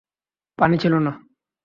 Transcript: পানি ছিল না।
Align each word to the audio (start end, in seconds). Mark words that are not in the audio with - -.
পানি 0.59 0.75
ছিল 0.77 0.93
না। 0.99 1.11